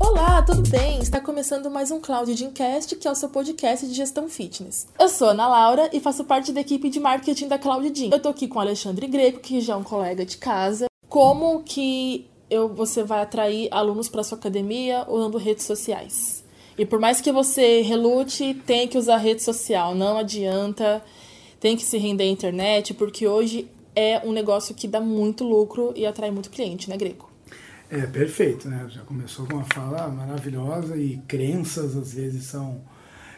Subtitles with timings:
[0.00, 0.98] Olá, tudo bem?
[1.00, 4.86] Está começando mais um Cloud Gyncast, que é o seu podcast de gestão fitness.
[4.98, 8.10] Eu sou Ana Laura e faço parte da equipe de marketing da Cloud Gym.
[8.12, 10.86] Eu tô aqui com o Alexandre Greco, que já é um colega de casa.
[11.08, 16.44] Como que eu, você vai atrair alunos para sua academia usando redes sociais?
[16.76, 21.02] E por mais que você relute, tem que usar rede social, não adianta,
[21.64, 25.94] tem que se render à internet, porque hoje é um negócio que dá muito lucro
[25.96, 27.32] e atrai muito cliente, né, Greco?
[27.90, 28.86] É, perfeito, né?
[28.90, 32.82] Já começou com uma fala maravilhosa e crenças às vezes são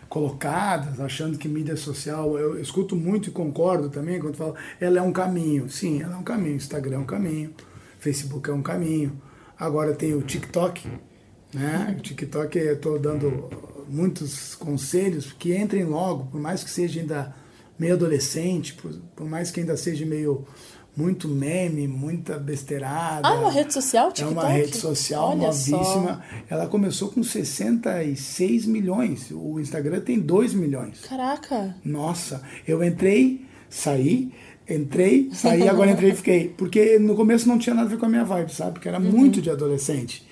[0.08, 5.02] colocadas, achando que mídia social, eu escuto muito e concordo também quando fala, ela é
[5.02, 5.70] um caminho.
[5.70, 7.54] Sim, ela é um caminho, Instagram é um caminho,
[8.00, 9.22] Facebook é um caminho.
[9.56, 10.84] Agora tem o TikTok,
[11.54, 11.94] né?
[11.96, 13.48] O TikTok eu estou dando
[13.88, 17.45] muitos conselhos que entrem logo, por mais que seja ainda
[17.78, 20.46] meio adolescente, por, por mais que ainda seja meio
[20.96, 23.28] muito meme, muita besteirada.
[23.28, 24.34] Ah, uma rede social, TikTok?
[24.34, 25.76] É uma rede social Olha novíssima.
[25.78, 26.20] Só.
[26.48, 29.30] Ela começou com 66 milhões.
[29.30, 31.00] O Instagram tem 2 milhões.
[31.02, 31.76] Caraca!
[31.84, 34.32] Nossa, eu entrei, saí,
[34.66, 36.48] entrei, saí, agora entrei e fiquei.
[36.48, 38.72] Porque no começo não tinha nada a ver com a minha vibe, sabe?
[38.72, 39.10] Porque era uhum.
[39.10, 40.26] muito de adolescente.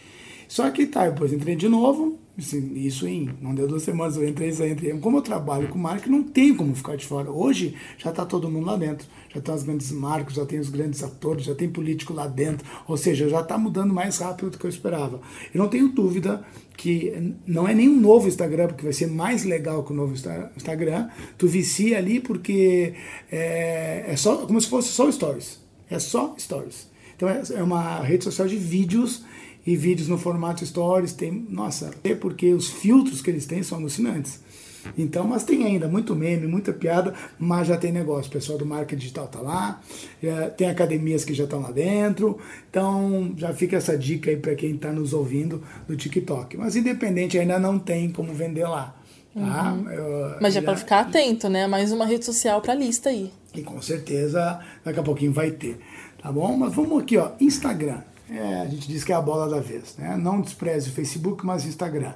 [0.49, 4.53] Só que tá, depois entrei de novo, isso em, não deu duas semanas, eu entrei,
[4.53, 4.93] saí, entrei.
[4.99, 7.31] Como eu trabalho com marca, não tem como ficar de fora.
[7.31, 9.07] Hoje já está todo mundo lá dentro.
[9.33, 12.67] Já tem as grandes marcas, já tem os grandes atores, já tem político lá dentro.
[12.89, 15.21] Ou seja, já está mudando mais rápido do que eu esperava.
[15.55, 16.45] Eu não tenho dúvida
[16.77, 21.09] que não é nenhum novo Instagram, porque vai ser mais legal que o novo Instagram.
[21.39, 22.95] Tu vicia ali porque
[23.31, 25.61] é, é só como se fosse só stories.
[25.89, 26.89] É só stories.
[27.17, 29.25] Então é, é uma rede social de vídeos
[29.67, 33.79] e vídeos no formato stories tem, nossa, é porque os filtros que eles têm são
[33.79, 34.41] alucinantes.
[34.99, 38.29] Então, mas tem ainda muito meme, muita piada, mas já tem negócio.
[38.29, 39.81] O pessoal do marketing digital tá lá,
[40.59, 42.39] tem academias que já estão lá dentro.
[42.69, 46.59] Então, já fica essa dica aí para quem está nos ouvindo do TikTok.
[46.59, 48.95] Mas independente, ainda não tem como vender lá.
[49.35, 49.73] Tá?
[49.73, 49.91] Uhum.
[49.91, 51.67] Eu, mas já, já para ficar atento, né?
[51.67, 53.33] Mais uma rede social para lista aí.
[53.55, 55.79] E com certeza daqui a pouquinho vai ter,
[56.23, 56.57] tá bom?
[56.57, 59.97] Mas vamos aqui, ó, Instagram é, a gente diz que é a bola da vez.
[59.99, 60.17] Né?
[60.17, 62.13] Não despreze o Facebook, mas o Instagram.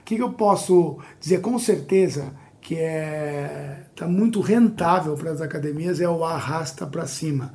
[0.00, 5.40] O que, que eu posso dizer com certeza que é tá muito rentável para as
[5.40, 7.52] academias é o arrasta para cima.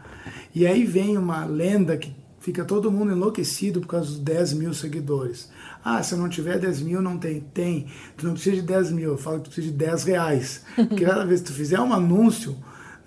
[0.53, 4.74] E aí vem uma lenda que fica todo mundo enlouquecido por causa dos 10 mil
[4.74, 5.50] seguidores.
[5.84, 7.39] Ah, se eu não tiver 10 mil, não tem.
[7.39, 7.88] Tem.
[8.16, 10.63] Tu não precisa de 10 mil, eu falo que tu precisa de 10 reais.
[10.75, 12.57] Porque cada vez que tu fizer um anúncio,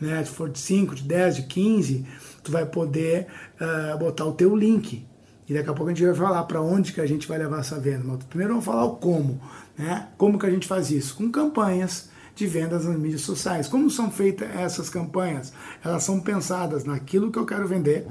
[0.01, 2.07] né, se for de 5, de 10, de 15,
[2.43, 3.27] tu vai poder
[3.61, 5.07] uh, botar o teu link.
[5.49, 7.61] E daqui a pouco a gente vai falar para onde que a gente vai levar
[7.61, 8.05] essa venda.
[8.05, 9.41] Mas primeiro vamos falar o como.
[9.77, 10.09] Né?
[10.17, 11.17] Como que a gente faz isso?
[11.17, 13.67] Com campanhas de vendas nas mídias sociais.
[13.67, 15.53] Como são feitas essas campanhas?
[15.85, 18.07] Elas são pensadas naquilo que eu quero vender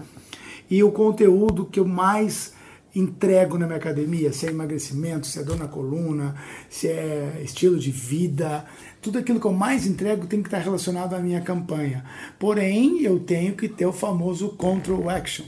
[0.70, 2.54] e o conteúdo que eu mais
[2.96, 6.36] entrego na minha academia, se é emagrecimento, se é dor na coluna,
[6.70, 8.66] se é estilo de vida,
[9.02, 12.04] tudo aquilo que eu mais entrego tem que estar relacionado à minha campanha.
[12.38, 15.46] Porém, eu tenho que ter o famoso control action.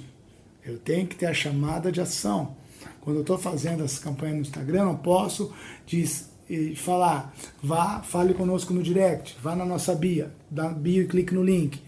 [0.64, 2.56] Eu tenho que ter a chamada de ação.
[3.02, 5.52] Quando eu estou fazendo essa campanha no Instagram, eu posso
[5.86, 6.30] diz,
[6.76, 11.44] falar, vá, fale conosco no direct, vá na nossa bio, dá bio e clique no
[11.44, 11.82] link.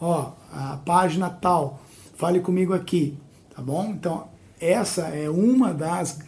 [0.00, 1.82] Ó, a página tal,
[2.16, 3.18] fale comigo aqui,
[3.54, 3.90] tá bom?
[3.90, 4.28] Então,
[4.60, 6.18] essa é uma das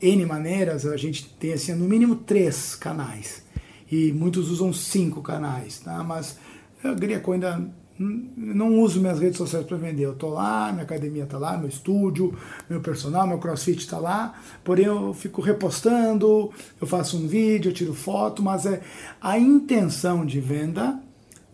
[0.00, 3.42] N maneiras, a gente tem assim, no mínimo três canais.
[3.90, 6.02] E muitos usam cinco canais, tá?
[6.02, 6.38] Mas
[6.82, 10.04] a Greco ainda não uso minhas redes sociais para vender.
[10.04, 12.36] Eu tô lá, minha academia tá lá, meu estúdio,
[12.68, 14.34] meu personal, meu crossfit está lá.
[14.64, 16.50] Porém, eu fico repostando,
[16.80, 18.82] eu faço um vídeo, eu tiro foto, mas é
[19.20, 21.00] a intenção de venda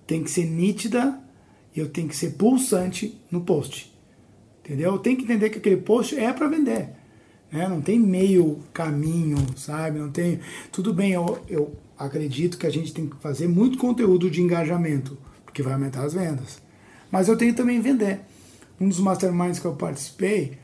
[0.06, 1.20] tem que ser nítida
[1.76, 3.89] e eu tenho que ser pulsante no post.
[4.64, 4.92] Entendeu?
[4.92, 6.90] Eu tenho que entender que aquele post é para vender.
[7.50, 7.68] Né?
[7.68, 9.98] Não tem meio caminho, sabe?
[9.98, 10.40] Não tem.
[10.70, 15.18] Tudo bem, eu, eu acredito que a gente tem que fazer muito conteúdo de engajamento,
[15.44, 16.60] porque vai aumentar as vendas.
[17.10, 18.20] Mas eu tenho também vender.
[18.80, 20.58] Um dos masterminds que eu participei,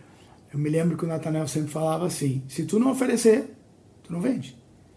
[0.52, 3.50] eu me lembro que o Nathaniel sempre falava assim: se tu não oferecer,
[4.04, 4.56] tu não vende.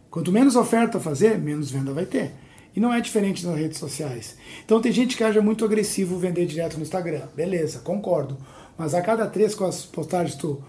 [0.10, 2.31] Quanto menos oferta fazer, menos venda vai ter.
[2.75, 4.38] E não é diferente nas redes sociais.
[4.63, 7.24] Então tem gente que acha muito agressivo vender direto no Instagram.
[7.36, 8.38] Beleza, concordo.
[8.80, 9.54] Mas a cada três
[9.92, 10.64] postagens tu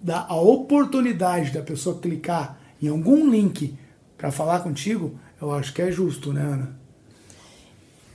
[0.00, 3.78] dá a oportunidade da pessoa clicar em algum link
[4.18, 6.76] para falar contigo, eu acho que é justo, né, Ana?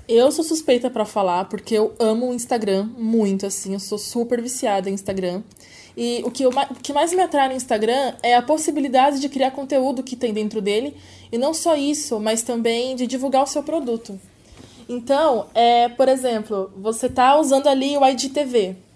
[0.05, 4.41] Eu sou suspeita para falar porque eu amo o Instagram muito, assim, eu sou super
[4.41, 5.41] viciada em Instagram.
[5.95, 9.29] E o que, eu, o que mais me atrai no Instagram é a possibilidade de
[9.29, 10.93] criar conteúdo que tem dentro dele.
[11.31, 14.19] E não só isso, mas também de divulgar o seu produto.
[14.89, 18.86] Então, é, por exemplo, você tá usando ali o IGTV.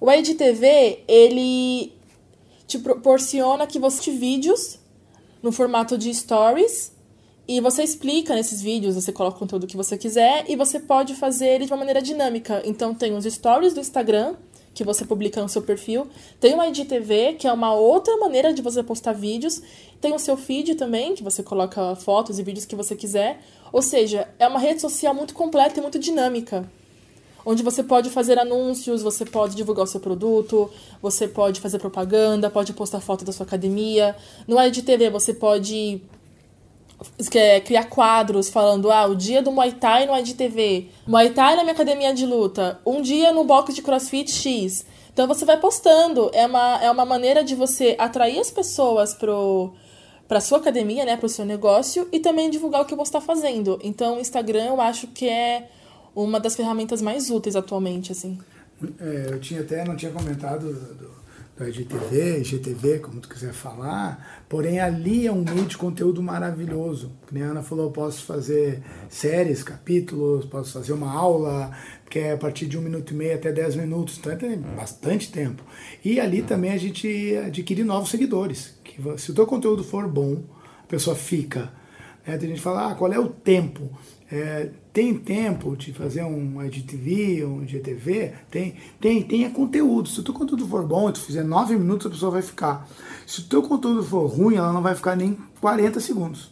[0.00, 1.92] O IGTV, ele
[2.66, 4.78] te proporciona que você te vídeos
[5.42, 6.92] no formato de stories
[7.46, 11.14] e você explica nesses vídeos, você coloca o conteúdo que você quiser e você pode
[11.14, 12.62] fazer ele de uma maneira dinâmica.
[12.64, 14.36] Então tem os stories do Instagram
[14.72, 16.08] que você publica no seu perfil,
[16.38, 19.60] tem o IGTV, que é uma outra maneira de você postar vídeos,
[20.00, 23.40] tem o seu feed também, que você coloca fotos e vídeos que você quiser.
[23.70, 26.66] Ou seja, é uma rede social muito completa e muito dinâmica
[27.44, 30.70] onde você pode fazer anúncios, você pode divulgar o seu produto,
[31.00, 34.16] você pode fazer propaganda, pode postar foto da sua academia.
[34.46, 36.02] No IGTV você pode
[37.34, 41.62] é, criar quadros falando, ah, o dia do Muay Thai no IGTV, Muay Thai na
[41.62, 44.84] minha academia de luta, um dia no box de CrossFit X.
[45.12, 49.72] Então você vai postando, é uma, é uma maneira de você atrair as pessoas pro
[50.30, 53.20] para sua academia, né, para o seu negócio e também divulgar o que você está
[53.20, 53.80] fazendo.
[53.82, 55.68] Então, o Instagram eu acho que é
[56.14, 58.38] uma das ferramentas mais úteis atualmente, assim.
[58.98, 61.10] É, eu tinha até não tinha comentado do,
[61.58, 67.12] do IGTV, IGTV, como tu quiser falar, porém ali é um meio de conteúdo maravilhoso.
[67.28, 71.70] Como a Ana falou, eu posso fazer séries, capítulos, posso fazer uma aula,
[72.08, 75.30] que é a partir de um minuto e meio até dez minutos, então tem bastante
[75.30, 75.62] tempo.
[76.02, 78.78] E ali também a gente adquire novos seguidores.
[78.82, 80.42] Que se o teu conteúdo for bom,
[80.82, 81.70] a pessoa fica.
[82.24, 83.90] É, tem gente que fala, ah, qual é o tempo?
[84.32, 88.32] É, tem tempo de fazer um IGTV, um IGTV?
[88.50, 90.08] Tem, tem, tenha conteúdo.
[90.08, 92.88] Se o teu conteúdo for bom e tu fizer 9 minutos, a pessoa vai ficar.
[93.26, 96.50] Se o teu conteúdo for ruim, ela não vai ficar nem 40 segundos.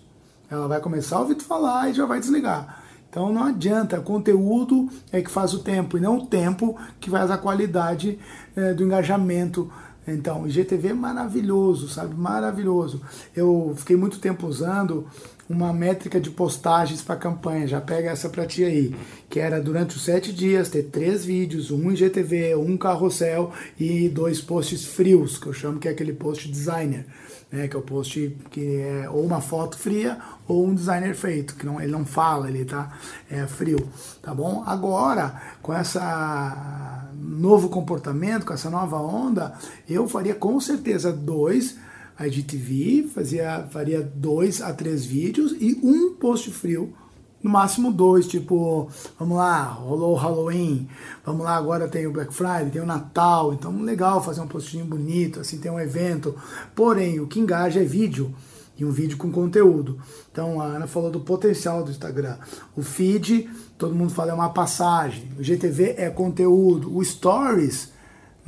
[0.50, 2.84] Ela vai começar a ouvir tu falar e já vai desligar.
[3.10, 7.30] Então não adianta, conteúdo é que faz o tempo e não o tempo que faz
[7.30, 8.18] a qualidade
[8.54, 9.72] é, do engajamento.
[10.12, 12.14] Então, o IGTV é maravilhoso, sabe?
[12.14, 13.00] Maravilhoso.
[13.34, 15.06] Eu fiquei muito tempo usando
[15.48, 17.66] uma métrica de postagens para campanha.
[17.66, 18.94] Já pega essa para ti aí,
[19.30, 24.40] que era durante os sete dias ter três vídeos, um IGTV, um carrossel e dois
[24.40, 27.06] posts frios, que eu chamo que é aquele post designer,
[27.50, 27.66] né?
[27.66, 31.64] Que é o post que é ou uma foto fria ou um designer feito, que
[31.64, 32.92] não, ele não fala, ele tá
[33.30, 33.88] é, frio,
[34.22, 34.62] tá bom?
[34.66, 39.54] Agora, com essa novo comportamento, com essa nova onda,
[39.88, 41.76] eu faria com certeza dois
[42.18, 46.92] a IGTV fazia, faria dois a três vídeos e um post frio,
[47.40, 50.88] no máximo dois, tipo, vamos lá, rolou Halloween,
[51.24, 54.84] vamos lá, agora tem o Black Friday, tem o Natal, então legal fazer um postinho
[54.84, 56.34] bonito, assim, tem um evento.
[56.74, 58.34] Porém, o que engaja é vídeo
[58.78, 59.98] e um vídeo com conteúdo.
[60.30, 62.36] Então a Ana falou do potencial do Instagram.
[62.76, 65.30] O feed, todo mundo fala é uma passagem.
[65.38, 66.96] O GTV é conteúdo.
[66.96, 67.92] O Stories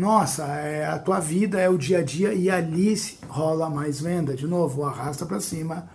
[0.01, 2.95] nossa, é, a tua vida é o dia a dia e ali
[3.29, 4.35] rola mais venda.
[4.35, 5.91] De novo, arrasta para cima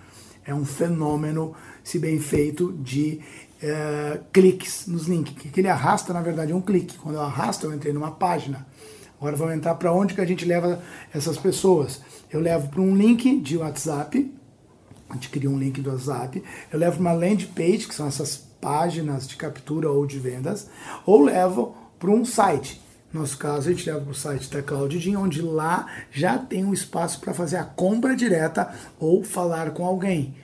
[0.46, 3.20] é um fenômeno, se bem feito, de
[3.62, 5.34] é, cliques nos links.
[5.34, 6.98] Que ele arrasta, na verdade, é um clique.
[7.00, 8.68] Quando eu arrasto, eu entrei numa página.
[9.20, 10.82] Agora vamos entrar para onde que a gente leva
[11.14, 12.02] essas pessoas.
[12.32, 14.34] Eu levo para um link de WhatsApp,
[15.10, 18.38] a gente cria um link do WhatsApp, eu levo uma landing page, que são essas
[18.60, 20.68] páginas de captura ou de vendas,
[21.06, 22.84] ou levo para um site
[23.16, 26.74] nosso caso, a gente leva para o site da CloudGym, onde lá já tem um
[26.74, 30.36] espaço para fazer a compra direta ou falar com alguém.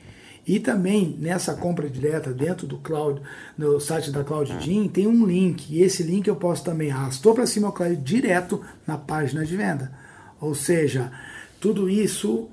[0.46, 3.22] E também nessa compra direta dentro do cloud,
[3.58, 5.72] no site da CloudGym, tem um link.
[5.72, 9.56] E esse link eu posso também arrastou para cima o cliente direto na página de
[9.56, 9.92] venda.
[10.40, 11.12] Ou seja,
[11.60, 12.50] tudo isso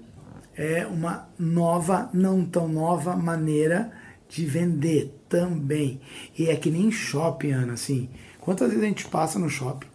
[0.55, 3.91] é uma nova, não tão nova maneira
[4.29, 6.01] de vender também.
[6.39, 8.11] E é que nem shopping, Ana, assim.
[8.41, 9.89] Quantas vezes a gente passa no shopping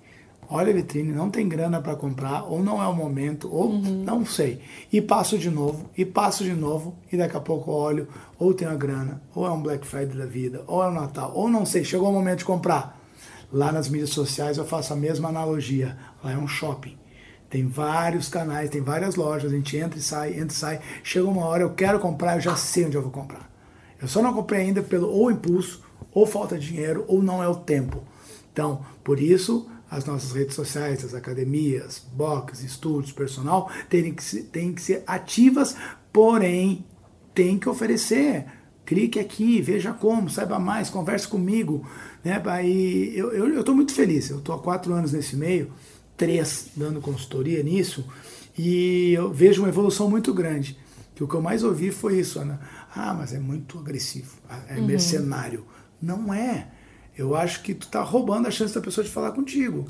[0.50, 4.03] olha a vitrine, não tem grana para comprar, ou não é o momento, ou uhum.
[4.03, 4.62] não sei.
[4.91, 8.07] E passo de novo, e passo de novo, e daqui a pouco olho,
[8.38, 11.31] ou tem a grana, ou é um Black Friday da vida, ou é o Natal,
[11.35, 13.00] ou não sei, chegou o momento de comprar.
[13.53, 15.95] Lá nas mídias sociais eu faço a mesma analogia.
[16.23, 16.97] Lá é um shopping.
[17.51, 20.81] Tem vários canais, tem várias lojas, a gente entra e sai, entra e sai.
[21.03, 23.47] Chega uma hora, eu quero comprar, eu já sei onde eu vou comprar.
[24.01, 27.47] Eu só não comprei ainda pelo ou impulso, ou falta de dinheiro, ou não é
[27.47, 28.01] o tempo.
[28.51, 34.43] Então, por isso, as nossas redes sociais, as academias, box, estúdios, personal, têm que, ser,
[34.43, 35.75] têm que ser ativas,
[36.12, 36.83] porém
[37.33, 38.45] tem que oferecer.
[38.85, 41.88] Clique aqui, veja como, saiba mais, converse comigo.
[42.23, 42.41] Né?
[42.65, 45.71] E eu estou muito feliz, eu estou há quatro anos nesse meio,
[46.17, 48.05] três dando consultoria nisso,
[48.57, 50.77] e eu vejo uma evolução muito grande.
[51.13, 52.59] Que o que eu mais ouvi foi isso, Ana.
[52.95, 54.88] Ah, mas é muito agressivo, é uhum.
[54.88, 55.63] mercenário.
[56.01, 56.73] Não é.
[57.17, 59.86] Eu acho que tu tá roubando a chance da pessoa de falar contigo.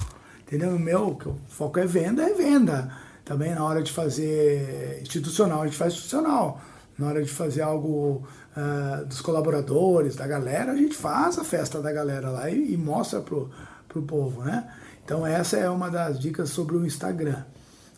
[0.46, 0.76] Entendeu?
[0.76, 2.92] O meu, que o foco é venda, é venda.
[3.24, 6.62] Também na hora de fazer institucional, a gente faz institucional.
[6.98, 11.82] na hora de fazer algo uh, dos colaboradores, da galera, a gente faz a festa
[11.82, 13.50] da galera lá e, e mostra pro,
[13.88, 14.72] pro povo, né?
[15.04, 17.44] Então essa é uma das dicas sobre o Instagram.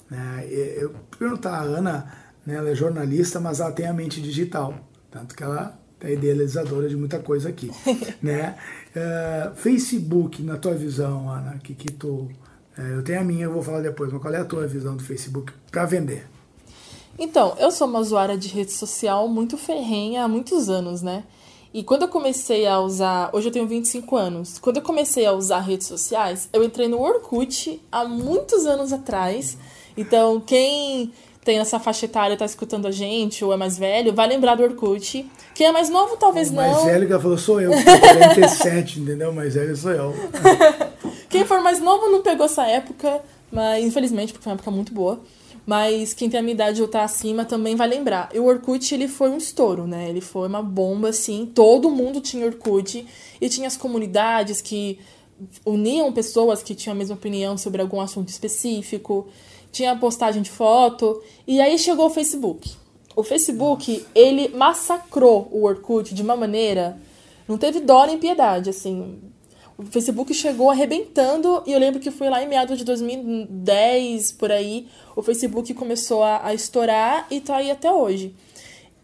[0.10, 0.48] Né?
[0.50, 2.12] Eu perguntar a Ana,
[2.46, 4.74] né, ela é jornalista, mas ela tem a mente digital,
[5.12, 7.72] tanto que ela é idealizadora de muita coisa aqui,
[8.22, 8.56] né?
[8.96, 12.30] Uh, Facebook, na tua visão, Ana, que que tu,
[12.78, 14.96] uh, eu tenho a minha, eu vou falar depois, mas qual é a tua visão
[14.96, 16.28] do Facebook para vender?
[17.18, 21.24] Então, eu sou uma usuária de rede social muito ferrenha há muitos anos, né?
[21.76, 23.30] E quando eu comecei a usar.
[23.34, 24.58] Hoje eu tenho 25 anos.
[24.60, 29.58] Quando eu comecei a usar redes sociais, eu entrei no Orkut há muitos anos atrás.
[29.98, 31.12] Então, quem
[31.46, 34.64] tem essa faixa etária tá escutando a gente, ou é mais velho, vai lembrar do
[34.64, 35.26] Orkut.
[35.54, 36.64] Quem é mais novo, talvez o não.
[36.64, 39.32] Mais velho que ela falou, sou eu, 47, entendeu?
[39.32, 40.14] Mais velho sou eu.
[41.30, 43.22] quem for mais novo não pegou essa época,
[43.52, 45.22] mas infelizmente, porque foi uma época muito boa
[45.66, 48.30] mas quem tem a minha idade ou tá acima também vai lembrar.
[48.32, 50.08] E o Orkut, ele foi um estouro, né?
[50.10, 51.50] Ele foi uma bomba, assim.
[51.56, 53.04] Todo mundo tinha Orkut
[53.42, 55.00] e tinha as comunidades que
[55.66, 59.28] uniam pessoas que tinham a mesma opinião sobre algum assunto específico.
[59.76, 61.22] Tinha postagem de foto.
[61.46, 62.72] E aí chegou o Facebook.
[63.14, 66.98] O Facebook, ele massacrou o Orkut de uma maneira...
[67.46, 69.20] Não teve dó nem piedade, assim
[69.78, 74.52] o Facebook chegou arrebentando e eu lembro que foi lá em meados de 2010, por
[74.52, 78.34] aí, o Facebook começou a, a estourar e tá aí até hoje.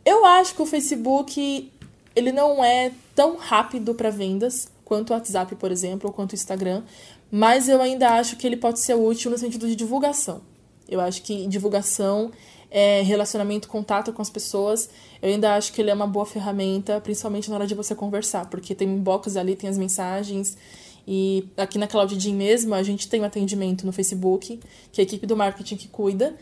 [0.06, 1.70] Eu acho que o Facebook
[2.16, 6.36] ele não é tão rápido para vendas quanto o WhatsApp, por exemplo, ou quanto o
[6.36, 6.84] Instagram,
[7.30, 10.42] mas eu ainda acho que ele pode ser útil no sentido de divulgação.
[10.92, 12.32] Eu acho que divulgação
[12.72, 14.90] é, relacionamento, contato com as pessoas,
[15.22, 18.50] eu ainda acho que ele é uma boa ferramenta, principalmente na hora de você conversar,
[18.50, 20.58] porque tem inbox ali, tem as mensagens.
[21.06, 24.60] E aqui na CloudDean mesmo, a gente tem um atendimento no Facebook,
[24.92, 26.34] que é a equipe do marketing que cuida.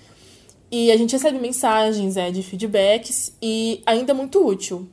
[0.71, 4.87] E a gente recebe mensagens é, de feedbacks e ainda é muito útil.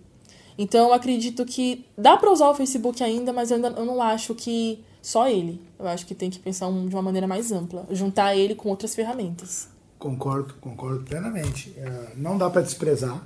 [0.57, 4.01] Então eu acredito que dá para usar o Facebook ainda, mas eu, ainda, eu não
[4.01, 5.63] acho que só ele.
[5.79, 8.69] Eu acho que tem que pensar um, de uma maneira mais ampla, juntar ele com
[8.69, 9.69] outras ferramentas.
[10.01, 11.73] Concordo, concordo plenamente.
[11.77, 13.25] É, não dá para desprezar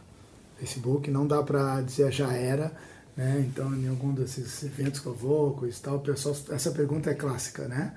[0.59, 2.71] Facebook, não dá para dizer já era.
[3.17, 3.47] Né?
[3.49, 7.11] Então, em algum desses eventos que eu vou, coisa e tal, o pessoal, essa pergunta
[7.11, 7.95] é clássica, né?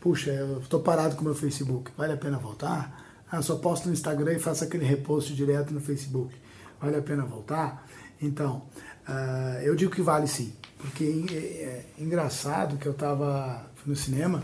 [0.00, 3.22] Puxa, eu estou parado com o meu Facebook, vale a pena voltar?
[3.30, 6.34] Ah, só posto no Instagram e faço aquele repost direto no Facebook,
[6.80, 7.86] vale a pena voltar?
[8.20, 8.62] Então,
[9.10, 14.42] uh, eu digo que vale sim, porque é, é engraçado que eu estava no cinema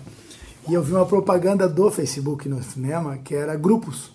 [0.69, 4.11] e eu vi uma propaganda do Facebook no cinema que era grupos.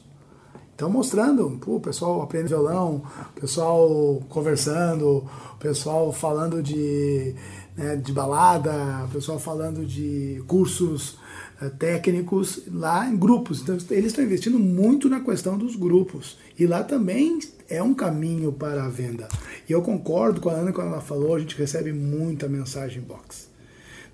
[0.76, 3.04] Então mostrando, pô, o pessoal aprende violão,
[3.38, 5.18] o pessoal conversando,
[5.54, 7.36] o pessoal falando de,
[7.78, 11.20] né, de balada, o pessoal falando de cursos
[11.62, 13.62] é, técnicos lá em grupos.
[13.62, 16.38] Então eles estão investindo muito na questão dos grupos.
[16.58, 17.40] E lá também
[17.70, 19.28] é um caminho para a venda.
[19.68, 23.50] E eu concordo com a Ana quando ela falou, a gente recebe muita mensagem box.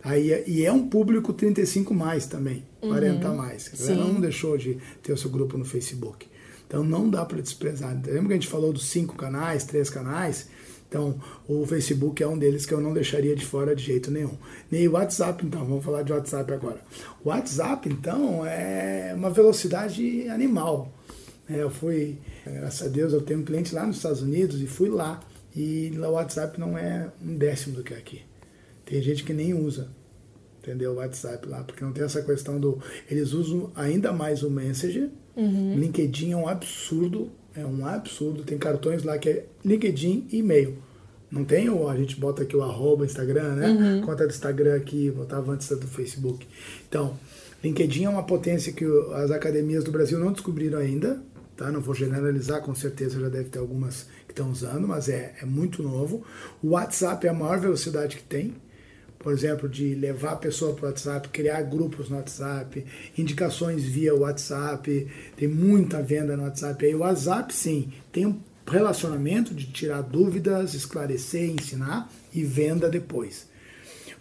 [0.03, 3.35] Aí, e é um público 35 mais também, 40 uhum.
[3.35, 3.89] mais.
[3.89, 6.27] Ela não deixou de ter o seu grupo no Facebook.
[6.67, 7.93] Então não dá para desprezar.
[7.93, 10.47] Lembra que a gente falou dos cinco canais, três canais?
[10.89, 14.37] Então, o Facebook é um deles que eu não deixaria de fora de jeito nenhum.
[14.71, 16.79] Nem o WhatsApp, então, vamos falar de WhatsApp agora.
[17.23, 20.93] O WhatsApp, então, é uma velocidade animal.
[21.49, 24.67] É, eu fui, graças a Deus, eu tenho um cliente lá nos Estados Unidos e
[24.67, 25.21] fui lá.
[25.57, 28.21] E o WhatsApp não é um décimo do que é aqui.
[28.85, 29.89] Tem gente que nem usa,
[30.61, 30.91] entendeu?
[30.91, 32.79] O WhatsApp lá, porque não tem essa questão do.
[33.09, 35.09] Eles usam ainda mais o Messenger.
[35.35, 35.75] Uhum.
[35.75, 38.43] LinkedIn é um absurdo, é um absurdo.
[38.43, 40.77] Tem cartões lá que é LinkedIn e e-mail.
[41.31, 43.67] Não tem o, a gente bota aqui o arroba Instagram, né?
[43.69, 44.01] Uhum.
[44.01, 46.47] Conta do Instagram aqui, botava antes do Facebook.
[46.87, 47.17] Então,
[47.63, 48.85] LinkedIn é uma potência que
[49.15, 51.19] as academias do Brasil não descobriram ainda,
[51.57, 51.71] tá?
[51.71, 55.45] Não vou generalizar, com certeza já deve ter algumas que estão usando, mas é, é
[55.45, 56.23] muito novo.
[56.61, 58.55] O WhatsApp é a maior velocidade que tem,
[59.17, 62.85] por exemplo, de levar a pessoa para o WhatsApp, criar grupos no WhatsApp,
[63.17, 66.85] indicações via WhatsApp, tem muita venda no WhatsApp.
[66.85, 73.47] Aí o WhatsApp, sim, tem um relacionamento de tirar dúvidas, esclarecer, ensinar e venda depois.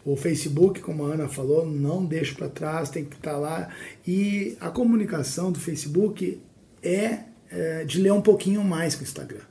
[0.04, 3.68] O Facebook, como a Ana falou, não deixa para trás, tem que estar tá lá.
[4.06, 6.40] E a comunicação do Facebook
[6.82, 9.42] é, é de ler um pouquinho mais que o Instagram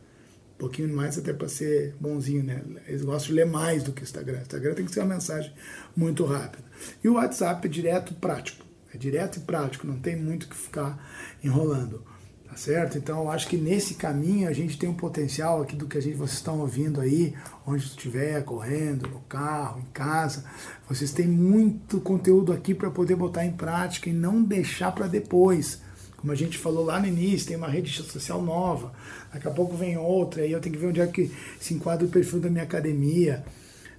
[0.56, 2.62] um pouquinho mais até para ser bonzinho, né?
[2.88, 4.40] Eles gostam de ler mais do que o Instagram.
[4.40, 5.52] O Instagram tem que ser uma mensagem
[5.96, 6.64] muito rápida.
[7.04, 8.66] E o WhatsApp é direto prático.
[8.94, 10.98] É direto e prático, não tem muito que ficar
[11.44, 12.02] enrolando.
[12.48, 12.98] Tá certo?
[12.98, 16.02] Então eu acho que nesse caminho a gente tem um potencial aqui do que a
[16.02, 17.34] gente, vocês estão ouvindo aí,
[17.68, 20.46] onde estiver, correndo, no carro, em casa.
[20.88, 25.82] Vocês têm muito conteúdo aqui para poder botar em prática e não deixar para depois.
[26.26, 28.92] Como a gente falou lá no início, tem uma rede social nova,
[29.32, 32.04] daqui a pouco vem outra, aí eu tenho que ver onde é que se enquadra
[32.04, 33.46] o perfil da minha academia.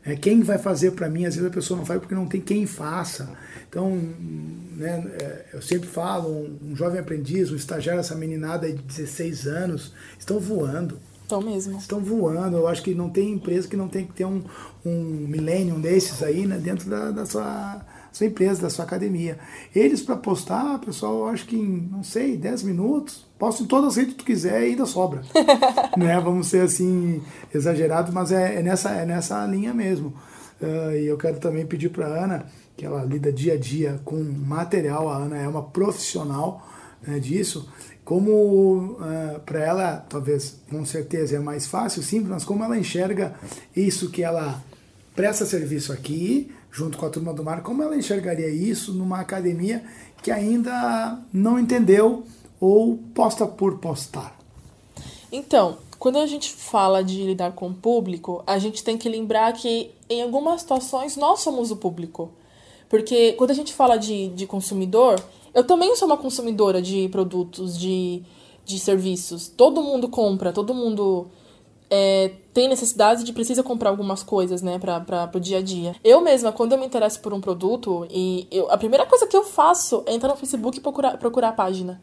[0.05, 1.25] É, quem vai fazer para mim?
[1.25, 3.31] Às vezes a pessoa não faz porque não tem quem faça.
[3.69, 3.97] Então,
[4.77, 9.47] né, é, eu sempre falo, um, um jovem aprendiz, um estagiário, essa meninada de 16
[9.47, 10.99] anos, estão voando.
[11.23, 11.79] Estão mesmo.
[11.79, 12.57] Estão voando.
[12.57, 14.43] Eu acho que não tem empresa que não tem que ter um,
[14.85, 19.39] um millennium desses aí né, dentro da, da sua, sua empresa, da sua academia.
[19.75, 23.91] Eles, para postar, pessoal, eu acho que em, não sei, 10 minutos, posta em todas
[23.91, 25.21] as redes que tu quiser e ainda sobra.
[25.99, 26.19] né?
[26.19, 27.23] Vamos ser assim,
[27.55, 30.15] exagerados, mas é, é, nessa, é nessa linha mesmo.
[30.59, 34.17] Uh, e eu quero também pedir para Ana, que ela lida dia a dia com
[34.17, 36.67] material, a Ana é uma profissional
[37.07, 37.69] né, disso,
[38.03, 42.79] como uh, ah, para ela, talvez com certeza é mais fácil, simples, mas como ela
[42.79, 43.35] enxerga
[43.75, 44.63] isso que ela
[45.15, 49.83] presta serviço aqui, junto com a turma do mar, como ela enxergaria isso numa academia
[50.23, 52.25] que ainda não entendeu
[52.61, 54.39] ou posta por postar?
[55.33, 59.55] Então, quando a gente fala de lidar com o público, a gente tem que lembrar
[59.55, 62.31] que em algumas situações nós somos o público.
[62.91, 65.19] Porque quando a gente fala de, de consumidor,
[65.55, 68.23] eu também sou uma consumidora de produtos, de,
[68.67, 69.49] de serviços.
[69.49, 71.27] Todo mundo compra, todo mundo
[71.91, 75.95] é, tem necessidade de precisa comprar algumas coisas, né, para o dia a dia.
[76.03, 79.37] Eu mesma, quando eu me interesso por um produto, e eu, a primeira coisa que
[79.37, 82.03] eu faço é entrar no Facebook e procurar, procurar a página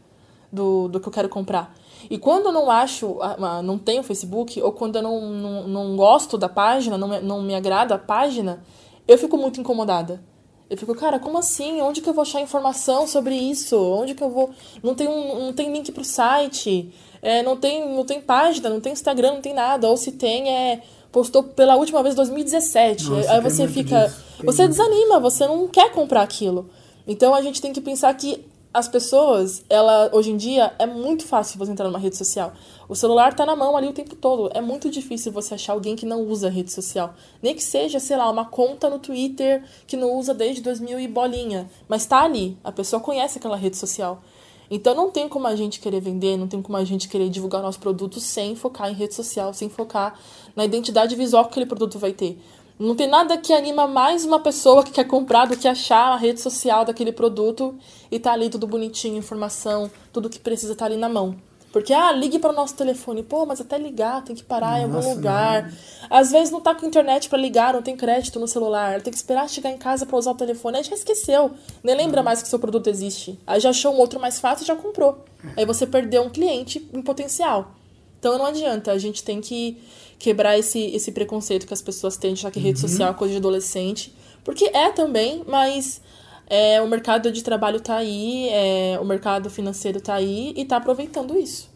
[0.51, 1.75] do, do que eu quero comprar.
[2.09, 3.17] E quando eu não acho,
[3.63, 7.55] não tenho Facebook, ou quando eu não, não, não gosto da página, não, não me
[7.55, 8.63] agrada a página,
[9.07, 10.23] eu fico muito incomodada.
[10.69, 11.81] Eu fico, cara, como assim?
[11.81, 13.77] Onde que eu vou achar informação sobre isso?
[13.77, 14.49] Onde que eu vou.
[14.81, 16.91] Não tem, um, não tem link pro site,
[17.23, 19.87] é, não, tem, não tem página, não tem Instagram, não tem nada.
[19.87, 20.81] Ou se tem, é.
[21.09, 23.09] Postou pela última vez em 2017.
[23.09, 24.13] Nossa, Aí você fica.
[24.43, 26.69] Você desanima, você não quer comprar aquilo.
[27.07, 31.25] Então a gente tem que pensar que as pessoas, ela hoje em dia é muito
[31.25, 32.51] fácil você entrar numa rede social.
[32.89, 34.49] O celular tá na mão ali o tempo todo.
[34.53, 37.13] É muito difícil você achar alguém que não usa rede social.
[37.41, 41.07] Nem que seja, sei lá, uma conta no Twitter que não usa desde 2000 e
[41.07, 42.57] bolinha, mas tá ali.
[42.63, 44.21] A pessoa conhece aquela rede social.
[44.69, 47.61] Então não tem como a gente querer vender, não tem como a gente querer divulgar
[47.61, 50.19] nosso produto sem focar em rede social, sem focar
[50.55, 52.39] na identidade visual que aquele produto vai ter.
[52.79, 56.17] Não tem nada que anima mais uma pessoa que quer comprar do que achar a
[56.17, 57.75] rede social daquele produto
[58.11, 61.35] e tá ali tudo bonitinho, informação, tudo que precisa tá ali na mão.
[61.73, 63.23] Porque, ah, ligue para o nosso telefone.
[63.23, 65.73] Pô, mas até ligar, tem que parar Nossa, em algum lugar.
[66.07, 69.01] Às vezes não tá com internet para ligar, não tem crédito no celular.
[69.01, 70.77] Tem que esperar chegar em casa para usar o telefone.
[70.77, 71.49] Aí já esqueceu.
[71.83, 73.39] Nem lembra mais que seu produto existe.
[73.47, 75.25] Aí já achou um outro mais fácil e já comprou.
[75.57, 77.71] Aí você perdeu um cliente em potencial.
[78.19, 78.91] Então não adianta.
[78.91, 79.81] A gente tem que
[80.19, 82.87] quebrar esse, esse preconceito que as pessoas têm de achar que rede uhum.
[82.87, 84.15] social é coisa de adolescente.
[84.43, 86.01] Porque é também, mas
[86.47, 90.77] é, o mercado de trabalho está aí, é, o mercado financeiro está aí e está
[90.77, 91.71] aproveitando isso.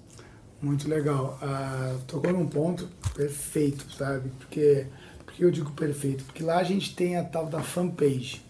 [0.61, 1.37] Muito legal.
[1.41, 4.29] Uh, tocou num ponto perfeito, sabe?
[4.39, 4.87] Porque,
[5.25, 6.23] porque eu digo perfeito?
[6.23, 8.43] Porque lá a gente tem a tal da fanpage,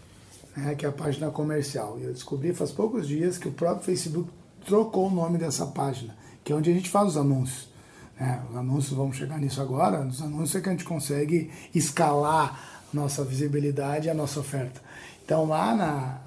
[0.55, 1.99] né, que é a página comercial.
[1.99, 4.29] E eu descobri faz poucos dias que o próprio Facebook
[4.65, 7.69] trocou o nome dessa página, que é onde a gente faz os anúncios.
[8.19, 12.76] É, os anúncios, vamos chegar nisso agora, nos anúncios é que a gente consegue escalar
[12.97, 14.81] nossa visibilidade e a nossa oferta.
[15.23, 16.21] Então lá na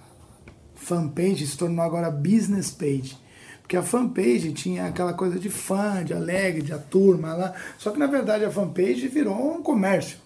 [0.75, 3.19] fanpage se tornou agora business page.
[3.61, 7.55] Porque a fanpage tinha aquela coisa de fã, de alegre, de a turma lá.
[7.79, 10.19] Só que na verdade a fanpage virou um comércio.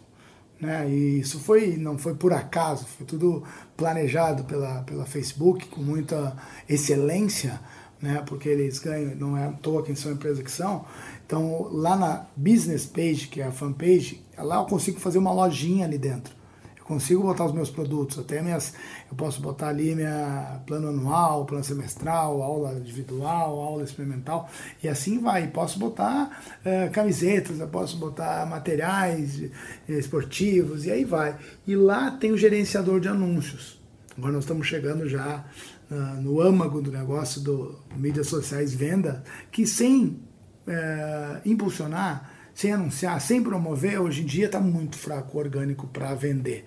[0.61, 0.89] Né?
[0.89, 3.43] E isso foi, não foi por acaso, foi tudo
[3.77, 6.35] planejado pela, pela Facebook com muita
[6.69, 7.61] excelência,
[8.01, 8.23] né?
[8.27, 10.87] porque eles ganham, não é à toa quem são a empresa que são,
[11.27, 15.87] então, lá na business page, que é a fanpage, lá eu consigo fazer uma lojinha
[15.87, 16.35] ali dentro.
[16.77, 18.75] Eu consigo botar os meus produtos, até minhas,
[19.11, 24.51] eu posso botar ali minha plano anual, plano semestral, aula individual, aula experimental,
[24.83, 25.49] e assim vai.
[25.49, 29.51] Posso botar uh, camisetas, eu posso botar materiais
[29.89, 31.39] esportivos, e aí vai.
[31.67, 33.81] E lá tem o gerenciador de anúncios.
[34.17, 35.43] Agora nós estamos chegando já
[35.91, 40.21] uh, no âmago do negócio do mídias sociais venda, que sem
[40.67, 46.15] é, impulsionar, sem anunciar, sem promover, hoje em dia está muito fraco o orgânico para
[46.15, 46.65] vender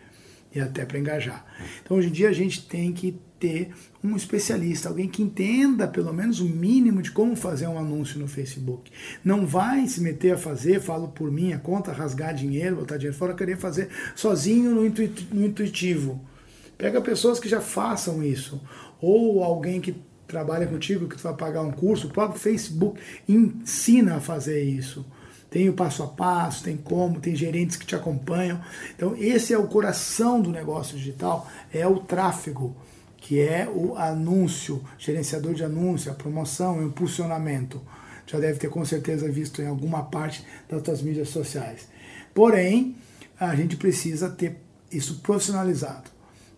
[0.54, 1.46] e até para engajar.
[1.84, 3.70] Então hoje em dia a gente tem que ter
[4.04, 8.28] um especialista, alguém que entenda pelo menos o mínimo de como fazer um anúncio no
[8.28, 8.92] Facebook.
[9.24, 13.36] Não vai se meter a fazer, falo por minha conta, rasgar dinheiro, botar dinheiro fora,
[13.36, 16.20] querer fazer sozinho no intuitivo.
[16.78, 18.62] Pega pessoas que já façam isso.
[19.00, 19.96] Ou alguém que
[20.28, 25.06] trabalha contigo, que tu vai pagar um curso, o próprio Facebook ensina a fazer isso.
[25.50, 28.60] Tem o passo a passo, tem como, tem gerentes que te acompanham.
[28.94, 32.76] Então, esse é o coração do negócio digital, é o tráfego.
[33.18, 37.82] que é o anúncio, gerenciador de anúncio, a promoção, o impulsionamento.
[38.26, 41.88] Já deve ter com certeza visto em alguma parte das suas mídias sociais.
[42.34, 42.96] Porém,
[43.40, 44.62] a gente precisa ter
[44.92, 46.10] isso profissionalizado.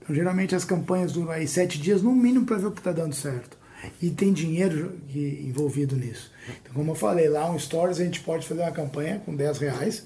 [0.02, 2.92] Então, geralmente as campanhas duram aí sete dias no mínimo para ver o que está
[2.92, 3.58] dando certo.
[4.02, 6.32] E tem dinheiro envolvido nisso.
[6.62, 9.58] Então, como eu falei, lá um Stories a gente pode fazer uma campanha com 10
[9.60, 10.06] reais,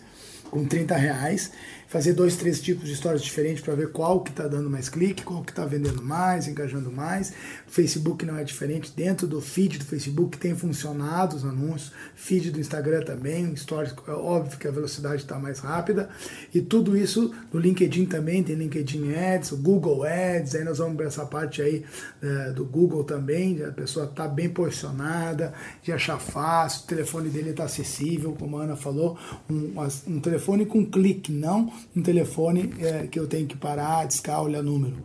[0.49, 1.51] com 30 reais,
[1.93, 5.21] fazer dois, três tipos de histórias diferentes para ver qual que está dando mais clique,
[5.21, 7.29] qual que está vendendo mais, engajando mais.
[7.67, 8.91] O Facebook não é diferente.
[8.95, 14.11] Dentro do feed do Facebook tem funcionado os anúncios, feed do Instagram também, stories, é
[14.11, 16.09] óbvio que a velocidade está mais rápida.
[16.51, 20.97] E tudo isso no LinkedIn também, tem LinkedIn Ads, o Google Ads, aí nós vamos
[20.97, 21.85] para essa parte aí
[22.23, 25.53] é, do Google também, a pessoa está bem posicionada,
[25.83, 29.15] de achar fácil, o telefone dele está acessível, como a Ana falou,
[29.47, 29.75] um,
[30.07, 34.63] um telefone com clique, não um telefone é, que eu tenho que parar, discar, olhar
[34.63, 34.97] número,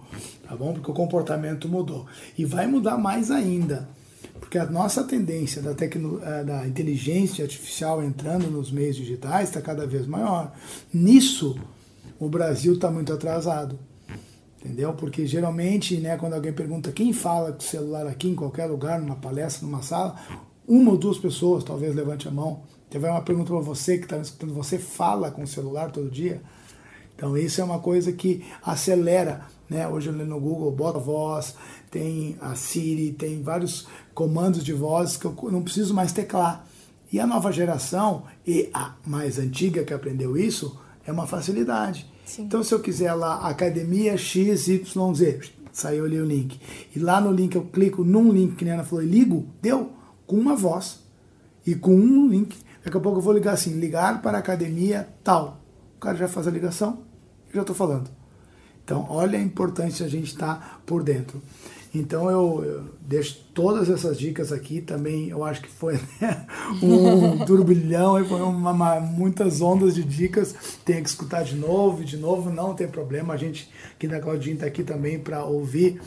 [0.47, 0.73] tá bom?
[0.73, 2.07] Porque o comportamento mudou.
[2.37, 3.89] E vai mudar mais ainda,
[4.41, 9.61] porque a nossa tendência da, tecno, é, da inteligência artificial entrando nos meios digitais está
[9.61, 10.53] cada vez maior.
[10.93, 11.59] Nisso,
[12.19, 13.79] o Brasil está muito atrasado.
[14.65, 14.93] Entendeu?
[14.93, 19.01] Porque geralmente, né, quando alguém pergunta quem fala com o celular aqui em qualquer lugar,
[19.01, 20.17] numa palestra, numa sala,
[20.67, 22.63] uma ou duas pessoas talvez levante a mão.
[22.91, 26.43] Tiver uma pergunta para você que está escutando, você fala com o celular todo dia?
[27.19, 29.89] Então isso é uma coisa que acelera, né?
[29.89, 31.57] Hoje no Google bota voz,
[31.91, 36.65] tem a Siri, tem vários comandos de voz que eu não preciso mais teclar.
[37.13, 42.09] E a nova geração e a mais antiga que aprendeu isso é uma facilidade.
[42.25, 42.43] Sim.
[42.45, 44.83] Então se eu quiser lá academia XYZ,
[45.73, 46.61] saiu ali o link.
[46.95, 49.91] E lá no link eu clico num link que a Ana falou e ligo, deu
[50.25, 51.01] com uma voz
[51.67, 52.57] e com um link.
[52.85, 55.61] Daqui a pouco eu vou ligar assim, ligar para a academia tal.
[55.97, 57.08] O cara já faz a ligação,
[57.53, 58.11] já estou falando.
[58.85, 61.43] Então, olha a importância a gente estar tá por dentro.
[61.95, 64.81] Então, eu, eu, deixo todas essas dicas aqui.
[64.81, 66.47] Também, eu acho que foi né,
[66.83, 70.55] um turbilhão, foi uma, uma, muitas ondas de dicas.
[70.85, 73.35] Tem que escutar de novo, de novo, não tem problema.
[73.35, 76.01] A gente aqui da Claudinha está aqui também para ouvir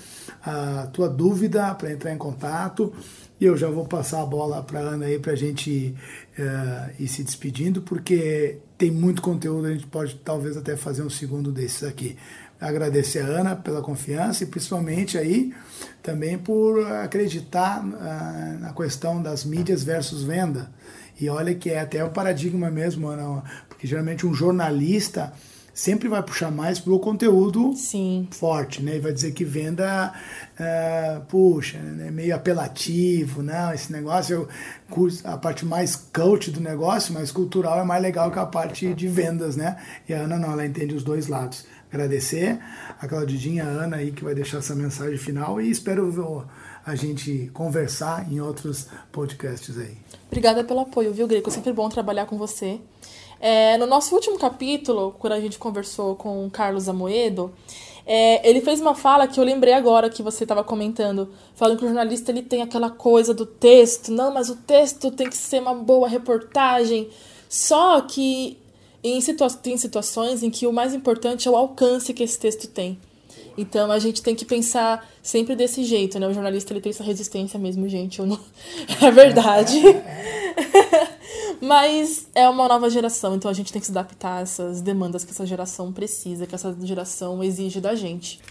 [0.43, 2.93] a tua dúvida, para entrar em contato.
[3.39, 5.95] E eu já vou passar a bola para a Ana aí para a gente
[6.37, 11.09] uh, ir se despedindo, porque tem muito conteúdo, a gente pode talvez até fazer um
[11.09, 12.17] segundo desses aqui.
[12.59, 15.53] Agradecer a Ana pela confiança e principalmente aí
[16.01, 20.71] também por acreditar uh, na questão das mídias versus venda.
[21.19, 25.31] E olha que é até o paradigma mesmo, Ana, porque geralmente um jornalista
[25.73, 28.27] sempre vai puxar mais pro conteúdo Sim.
[28.31, 28.97] forte, né?
[28.97, 30.13] E vai dizer que venda,
[30.59, 34.47] uh, puxa, é meio apelativo, não, esse negócio,
[35.23, 39.07] a parte mais coach do negócio, mais cultural é mais legal que a parte de
[39.07, 39.77] vendas, né?
[40.07, 41.65] E a Ana não, ela entende os dois lados.
[41.91, 42.57] Agradecer
[43.01, 46.47] a Claudidinha, a Ana aí que vai deixar essa mensagem final e espero
[46.85, 49.97] a gente conversar em outros podcasts aí.
[50.27, 51.49] Obrigada pelo apoio, viu, Greco?
[51.49, 52.79] É sempre bom trabalhar com você.
[53.41, 57.51] É, no nosso último capítulo, quando a gente conversou com o Carlos Amoedo,
[58.05, 61.85] é, ele fez uma fala que eu lembrei agora que você estava comentando, falando que
[61.85, 65.59] o jornalista ele tem aquela coisa do texto, não, mas o texto tem que ser
[65.59, 67.09] uma boa reportagem.
[67.49, 68.59] Só que
[69.03, 72.67] em situa tem situações em que o mais importante é o alcance que esse texto
[72.67, 72.99] tem.
[73.57, 76.27] Então a gente tem que pensar sempre desse jeito, né?
[76.27, 78.21] O jornalista ele tem essa resistência mesmo, gente.
[78.21, 78.39] Não...
[79.01, 79.81] É verdade.
[81.61, 85.23] Mas é uma nova geração, então a gente tem que se adaptar a essas demandas
[85.23, 88.41] que essa geração precisa, que essa geração exige da gente.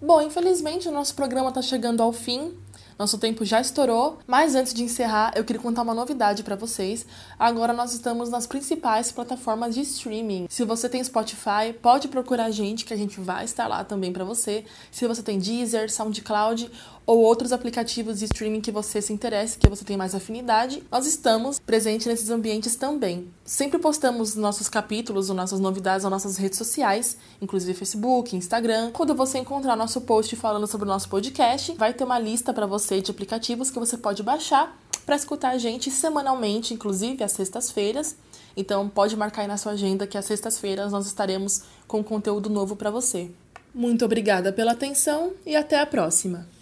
[0.00, 2.54] Bom, infelizmente o nosso programa está chegando ao fim.
[2.98, 7.04] Nosso tempo já estourou, mas antes de encerrar, eu queria contar uma novidade para vocês.
[7.38, 10.46] Agora nós estamos nas principais plataformas de streaming.
[10.48, 14.14] Se você tem Spotify, pode procurar a gente que a gente vai estar lá também
[14.14, 14.64] para você.
[14.90, 16.70] Se você tem Deezer, SoundCloud
[17.06, 21.06] ou outros aplicativos de streaming que você se interesse, que você tem mais afinidade, nós
[21.06, 23.30] estamos presentes nesses ambientes também.
[23.44, 28.90] Sempre postamos nossos capítulos, nossas novidades nas nossas redes sociais, inclusive Facebook, Instagram.
[28.90, 32.66] Quando você encontrar nosso post falando sobre o nosso podcast, vai ter uma lista para
[32.66, 38.16] você de aplicativos que você pode baixar para escutar a gente semanalmente, inclusive às sextas-feiras.
[38.56, 42.74] Então pode marcar aí na sua agenda que às sextas-feiras nós estaremos com conteúdo novo
[42.74, 43.30] para você.
[43.72, 46.55] Muito obrigada pela atenção e até a próxima!